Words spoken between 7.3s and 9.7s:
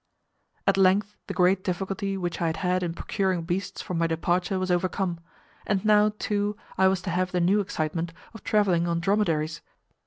the new excitement of travelling on dromedaries.